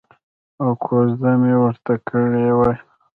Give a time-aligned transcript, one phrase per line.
[0.61, 2.71] او کوزده مې ورته کړې وه.